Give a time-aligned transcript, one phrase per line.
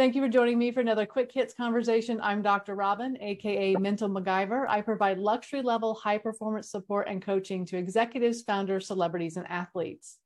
[0.00, 2.20] Thank you for joining me for another Quick Hits conversation.
[2.22, 2.74] I'm Dr.
[2.74, 4.66] Robin, aka Mental MacGyver.
[4.66, 10.16] I provide luxury level high performance support and coaching to executives, founders, celebrities, and athletes.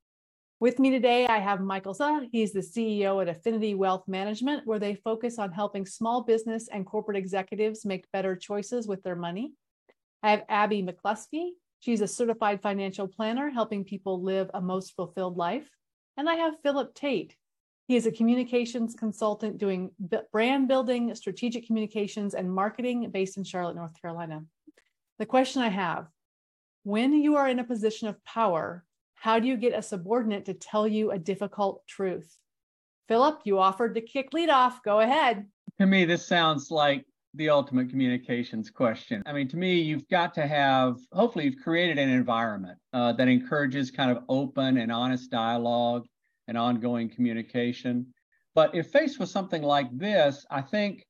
[0.61, 2.21] With me today, I have Michael Suh.
[2.31, 6.85] He's the CEO at Affinity Wealth Management, where they focus on helping small business and
[6.85, 9.55] corporate executives make better choices with their money.
[10.23, 11.49] I have Abby McCloskey.
[11.81, 15.69] She's a certified financial planner, helping people live a most fulfilled life.
[16.15, 17.35] And I have Philip Tate.
[17.87, 19.91] He is a communications consultant doing
[20.31, 24.43] brand building, strategic communications, and marketing based in Charlotte, North Carolina.
[25.19, 26.07] The question I have
[26.83, 28.85] when you are in a position of power,
[29.15, 32.37] how do you get a subordinate to tell you a difficult truth?
[33.07, 34.83] Philip, you offered to kick lead off.
[34.83, 35.45] Go ahead.
[35.79, 39.21] To me, this sounds like the ultimate communications question.
[39.25, 43.27] I mean, to me, you've got to have, hopefully, you've created an environment uh, that
[43.27, 46.05] encourages kind of open and honest dialogue
[46.47, 48.07] and ongoing communication.
[48.53, 51.05] But if faced with something like this, I think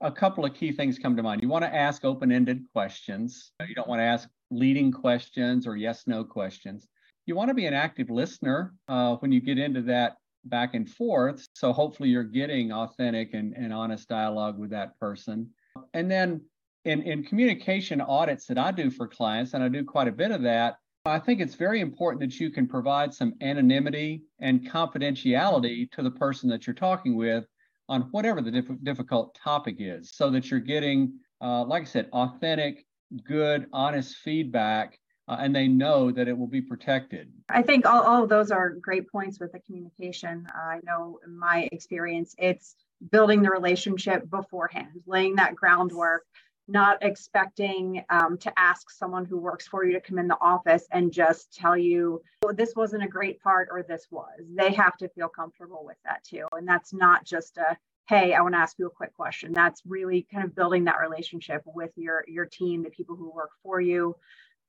[0.00, 1.42] a couple of key things come to mind.
[1.42, 5.76] You want to ask open ended questions, you don't want to ask leading questions or
[5.76, 6.86] yes no questions.
[7.24, 10.90] You want to be an active listener uh, when you get into that back and
[10.90, 11.46] forth.
[11.54, 15.48] So hopefully you're getting authentic and, and honest dialogue with that person.
[15.94, 16.40] And then
[16.84, 20.32] in, in communication audits that I do for clients, and I do quite a bit
[20.32, 25.90] of that, I think it's very important that you can provide some anonymity and confidentiality
[25.92, 27.44] to the person that you're talking with
[27.88, 32.08] on whatever the diff- difficult topic is, so that you're getting, uh, like I said,
[32.12, 32.86] authentic,
[33.24, 37.32] good, honest feedback, uh, and they know that it will be protected.
[37.48, 40.46] I think all, all of those are great points with the communication.
[40.54, 42.76] Uh, I know in my experience, it's
[43.10, 46.22] building the relationship beforehand, laying that groundwork
[46.68, 50.86] not expecting um, to ask someone who works for you to come in the office
[50.92, 54.40] and just tell you oh, this wasn't a great part or this was.
[54.54, 56.46] They have to feel comfortable with that too.
[56.52, 57.76] And that's not just a
[58.08, 59.52] hey, I want to ask you a quick question.
[59.52, 63.50] That's really kind of building that relationship with your your team, the people who work
[63.62, 64.16] for you,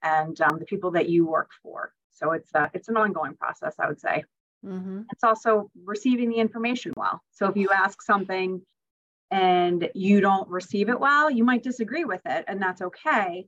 [0.02, 1.94] and um, the people that you work for.
[2.12, 4.24] So it's a, it's an ongoing process, I would say.
[4.66, 5.02] Mm-hmm.
[5.12, 7.22] It's also receiving the information well.
[7.32, 8.62] So if you ask something
[9.34, 13.48] and you don't receive it well, you might disagree with it, and that's okay.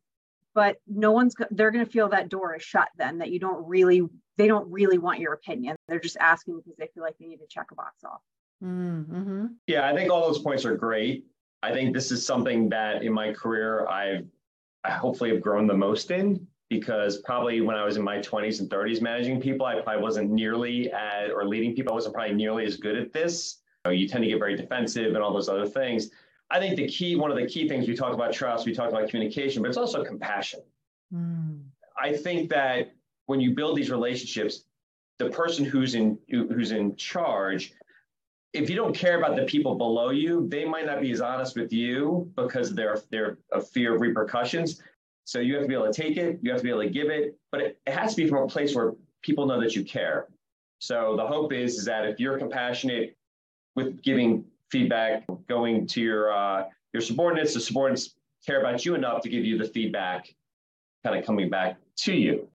[0.55, 3.67] But no one's they're going to feel that door is shut then that you don't
[3.67, 4.01] really
[4.37, 5.75] they don't really want your opinion.
[5.87, 8.21] They're just asking because they feel like they need to check a box off.
[8.63, 9.45] Mm-hmm.
[9.67, 11.25] Yeah, I think all those points are great.
[11.61, 14.25] I think this is something that in my career I've
[14.83, 18.59] I hopefully have grown the most in because probably when I was in my 20s
[18.59, 22.33] and 30s managing people, I probably wasn't nearly at or leading people, I wasn't probably
[22.33, 25.47] nearly as good at this know, you tend to get very defensive and all those
[25.47, 26.09] other things.
[26.51, 28.89] I think the key, one of the key things we talk about trust, we talk
[28.89, 30.61] about communication, but it's also compassion.
[31.13, 31.61] Mm.
[32.01, 32.93] I think that
[33.25, 34.65] when you build these relationships,
[35.17, 37.73] the person who's in who's in charge,
[38.53, 41.55] if you don't care about the people below you, they might not be as honest
[41.55, 44.81] with you because they're they're a fear of repercussions.
[45.23, 46.89] So you have to be able to take it, you have to be able to
[46.89, 48.93] give it, but it, it has to be from a place where
[49.23, 50.27] people know that you care.
[50.79, 53.17] So the hope is, is that if you're compassionate,
[53.75, 57.53] with giving feedback, going to your uh, your subordinates.
[57.53, 58.15] The subordinates
[58.45, 60.33] care about you enough to give you the feedback,
[61.03, 62.47] kind of coming back to you.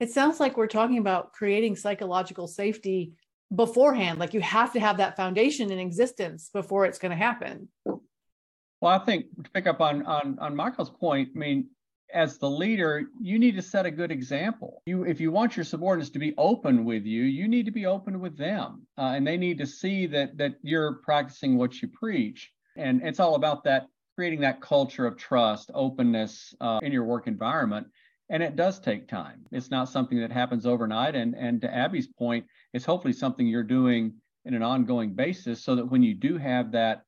[0.00, 3.12] It sounds like we're talking about creating psychological safety
[3.54, 4.18] beforehand.
[4.18, 7.68] Like you have to have that foundation in existence before it's going to happen.
[7.84, 11.68] Well, I think to pick up on on on Michael's point, I mean,
[12.14, 14.82] as the leader, you need to set a good example.
[14.86, 17.86] You, if you want your subordinates to be open with you, you need to be
[17.86, 21.88] open with them, uh, and they need to see that that you're practicing what you
[21.88, 22.52] preach.
[22.76, 27.26] And it's all about that creating that culture of trust, openness uh, in your work
[27.26, 27.86] environment.
[28.28, 29.44] And it does take time.
[29.52, 31.14] It's not something that happens overnight.
[31.14, 34.14] And and to Abby's point, it's hopefully something you're doing
[34.44, 37.02] in an ongoing basis, so that when you do have that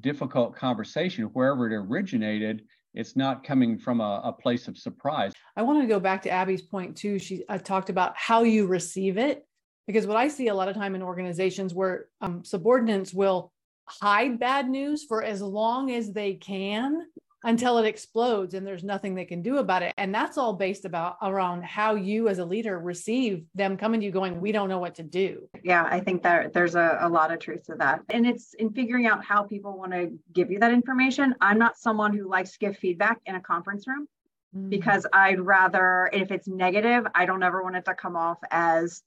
[0.00, 2.62] difficult conversation, wherever it originated,
[2.94, 5.32] it's not coming from a, a, place of surprise.
[5.56, 7.18] I want to go back to Abby's point too.
[7.18, 9.46] She uh, talked about how you receive it,
[9.86, 13.52] because what I see a lot of time in organizations where um, subordinates will
[13.86, 17.02] hide bad news for as long as they can
[17.44, 20.84] until it explodes and there's nothing they can do about it and that's all based
[20.84, 24.68] about around how you as a leader receive them coming to you going we don't
[24.68, 27.74] know what to do yeah i think that there's a, a lot of truth to
[27.74, 31.58] that and it's in figuring out how people want to give you that information i'm
[31.58, 34.08] not someone who likes to give feedback in a conference room
[34.56, 34.70] mm.
[34.70, 39.02] because i'd rather if it's negative i don't ever want it to come off as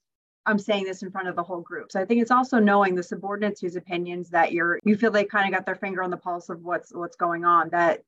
[0.46, 1.92] I'm saying this in front of the whole group.
[1.92, 5.26] So I think it's also knowing the subordinates whose opinions that you're you feel they
[5.26, 7.68] kind of got their finger on the pulse of what's what's going on.
[7.68, 8.00] That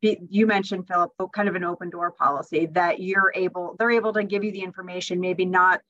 [0.00, 4.24] you mentioned philip kind of an open door policy that you're able they're able to
[4.24, 5.80] give you the information maybe not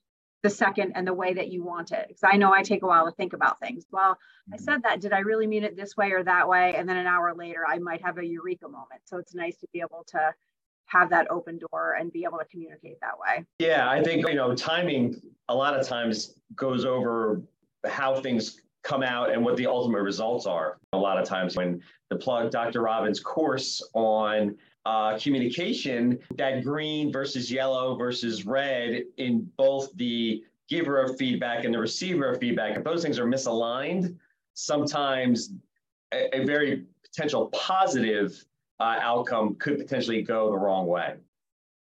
[0.47, 2.07] the second and the way that you want it.
[2.07, 3.85] Because I know I take a while to think about things.
[3.91, 4.17] Well,
[4.53, 4.65] I mm-hmm.
[4.65, 5.01] said that.
[5.01, 6.77] Did I really mean it this way or that way?
[6.77, 9.03] And then an hour later, I might have a eureka moment.
[9.07, 10.35] So it's nice to be able to
[10.87, 13.45] have that open door and be able to communicate that way.
[13.59, 17.43] Yeah, I think, you know, timing a lot of times goes over
[17.85, 20.79] how things come out and what the ultimate results are.
[20.93, 22.83] A lot of times when the plug Dr.
[22.83, 31.03] Robin's course on uh, communication, that green versus yellow versus red in both the giver
[31.03, 34.17] of feedback and the receiver of feedback, if those things are misaligned,
[34.55, 35.53] sometimes
[36.15, 38.45] a, a very potential positive
[38.79, 41.15] uh, outcome could potentially go the wrong way.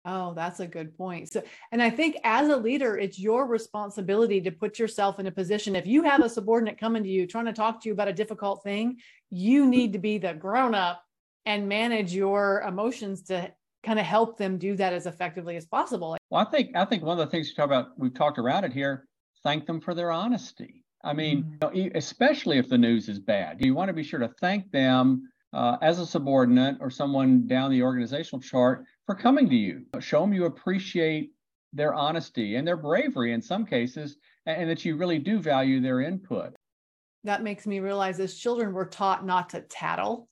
[0.07, 1.33] Oh, that's a good point.
[1.33, 1.43] So,
[1.73, 5.75] and I think as a leader, it's your responsibility to put yourself in a position.
[5.75, 8.13] If you have a subordinate coming to you trying to talk to you about a
[8.13, 8.99] difficult thing,
[9.31, 11.03] you need to be the grown up
[11.47, 13.51] and manage your emotions to
[13.83, 16.17] kind of help them do that as effectively as possible.
[16.31, 18.65] Well, I think I think one of the things you talk about, we've talked around
[18.65, 19.07] it here.
[19.43, 20.85] Thank them for their honesty.
[21.03, 21.77] I mean, mm-hmm.
[21.77, 24.71] you know, especially if the news is bad, you want to be sure to thank
[24.71, 29.85] them uh, as a subordinate or someone down the organizational chart for coming to you.
[30.01, 31.33] Show them you appreciate
[31.73, 34.17] their honesty and their bravery in some cases,
[34.47, 36.55] and that you really do value their input.
[37.25, 40.29] That makes me realize as children, we're taught not to tattle.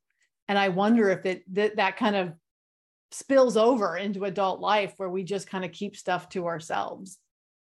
[0.49, 2.33] And I wonder if it, that, that kind of
[3.11, 7.19] spills over into adult life where we just kind of keep stuff to ourselves.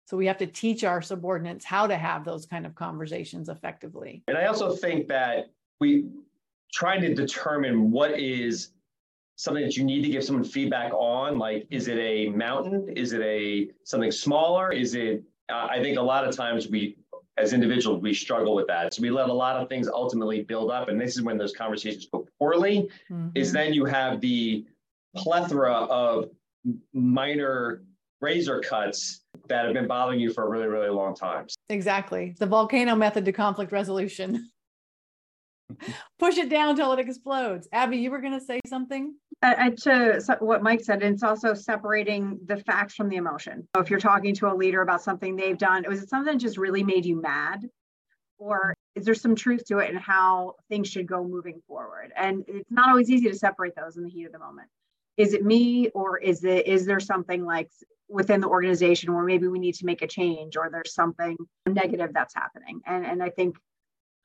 [0.06, 4.24] So we have to teach our subordinates how to have those kind of conversations effectively.
[4.28, 6.10] And I also think that we
[6.74, 8.72] trying to determine what is
[9.42, 13.12] something that you need to give someone feedback on like is it a mountain is
[13.12, 16.96] it a something smaller is it uh, i think a lot of times we
[17.38, 20.70] as individuals we struggle with that so we let a lot of things ultimately build
[20.70, 23.30] up and this is when those conversations go poorly mm-hmm.
[23.34, 24.64] is then you have the
[25.16, 26.30] plethora of
[26.94, 27.82] minor
[28.22, 32.46] razor cuts that have been bothering you for a really really long time exactly the
[32.46, 34.52] volcano method to conflict resolution
[36.20, 37.68] push it down till it explodes.
[37.72, 39.16] Abby, you were going to say something?
[39.44, 43.68] Uh, to what Mike said, it's also separating the facts from the emotion.
[43.76, 46.40] So if you're talking to a leader about something they've done, was it something that
[46.40, 47.68] just really made you mad?
[48.38, 52.12] Or is there some truth to it and how things should go moving forward?
[52.16, 54.68] And it's not always easy to separate those in the heat of the moment.
[55.18, 57.70] Is it me or is it is there something like
[58.10, 61.36] within the organization where maybe we need to make a change or there's something
[61.68, 62.82] negative that's happening?
[62.86, 63.58] And and I think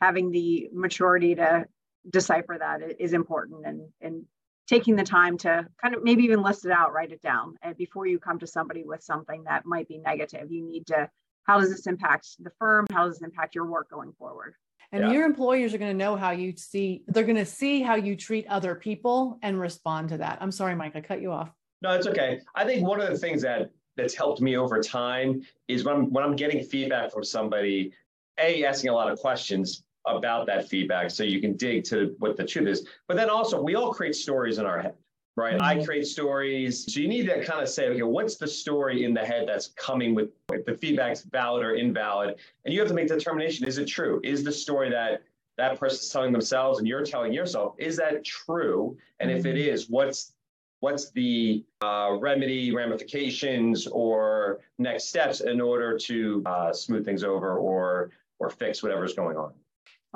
[0.01, 1.67] having the maturity to
[2.09, 4.25] decipher that is important and and
[4.67, 7.77] taking the time to kind of maybe even list it out write it down and
[7.77, 10.51] before you come to somebody with something that might be negative.
[10.51, 11.09] You need to
[11.45, 12.87] how does this impact the firm?
[12.91, 14.55] How does this impact your work going forward?
[14.93, 15.13] And yeah.
[15.13, 18.17] your employers are going to know how you see they're going to see how you
[18.17, 20.39] treat other people and respond to that.
[20.41, 21.51] I'm sorry mike i cut you off.
[21.83, 22.41] No it's okay.
[22.55, 26.13] I think one of the things that that's helped me over time is when I'm,
[26.13, 27.93] when I'm getting feedback from somebody
[28.39, 32.37] a asking a lot of questions about that feedback so you can dig to what
[32.37, 32.87] the truth is.
[33.08, 34.94] But then also, we all create stories in our head,
[35.37, 35.55] right?
[35.55, 35.81] Mm-hmm.
[35.81, 36.93] I create stories.
[36.93, 39.69] So you need to kind of say, okay, what's the story in the head that's
[39.69, 42.37] coming with if the feedback's valid or invalid?
[42.64, 44.20] And you have to make the determination is it true?
[44.23, 45.23] Is the story that
[45.58, 48.97] that person's telling themselves and you're telling yourself, is that true?
[49.20, 49.38] And mm-hmm.
[49.38, 49.93] if it mm-hmm.
[49.93, 50.32] what's
[50.81, 57.56] what's the uh, remedy, ramifications, or next steps in order to uh, smooth things over
[57.56, 59.53] or or fix whatever's going on?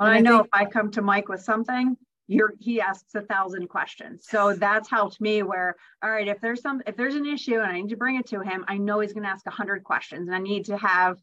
[0.01, 1.95] Well, I, I know if I come to Mike with something,
[2.27, 4.25] you're, he asks a thousand questions.
[4.27, 7.63] So that's helped me where, all right, if there's some, if there's an issue and
[7.63, 9.83] I need to bring it to him, I know he's going to ask a hundred
[9.83, 11.17] questions and I need to have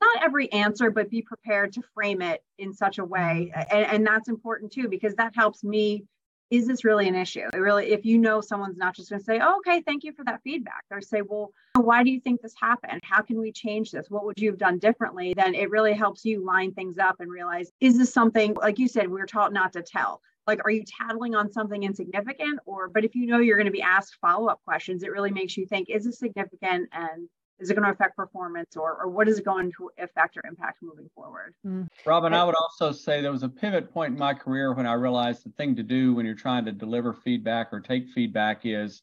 [0.00, 3.52] not every answer, but be prepared to frame it in such a way.
[3.54, 3.76] Mm-hmm.
[3.76, 6.04] And, and that's important too, because that helps me
[6.50, 7.48] is this really an issue?
[7.52, 10.12] It really, if you know someone's not just going to say, oh, okay, thank you
[10.12, 13.00] for that feedback, or say, well, why do you think this happened?
[13.02, 14.06] How can we change this?
[14.08, 15.34] What would you have done differently?
[15.34, 18.88] Then it really helps you line things up and realize, is this something, like you
[18.88, 20.20] said, we are taught not to tell.
[20.46, 22.60] Like, are you tattling on something insignificant?
[22.66, 25.32] Or, but if you know you're going to be asked follow up questions, it really
[25.32, 26.88] makes you think, is this significant?
[26.92, 30.36] And is it going to affect performance or, or what is it going to affect
[30.36, 31.54] or impact moving forward?
[31.66, 31.88] Mm.
[32.04, 34.92] Robin, I would also say there was a pivot point in my career when I
[34.94, 39.02] realized the thing to do when you're trying to deliver feedback or take feedback is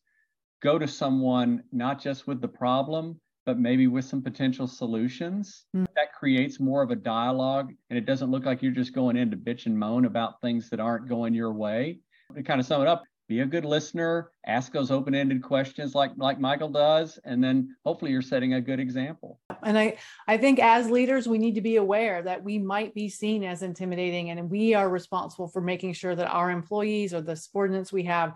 [0.62, 5.66] go to someone not just with the problem, but maybe with some potential solutions.
[5.76, 5.88] Mm.
[5.96, 9.32] That creates more of a dialogue and it doesn't look like you're just going in
[9.32, 12.00] to bitch and moan about things that aren't going your way.
[12.36, 16.12] To kind of sum it up, be a good listener, ask those open-ended questions like
[16.18, 19.40] like Michael does, and then hopefully you're setting a good example.
[19.64, 23.10] And I I think as leaders we need to be aware that we might be
[23.10, 27.36] seen as intimidating and we are responsible for making sure that our employees or the
[27.36, 28.34] subordinates we have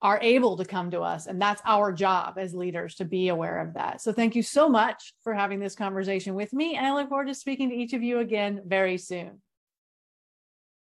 [0.00, 1.26] are able to come to us.
[1.26, 4.00] And that's our job as leaders to be aware of that.
[4.00, 6.74] So thank you so much for having this conversation with me.
[6.74, 9.40] And I look forward to speaking to each of you again very soon.